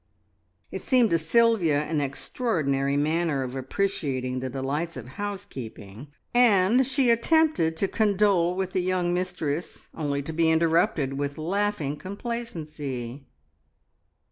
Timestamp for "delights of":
4.49-5.09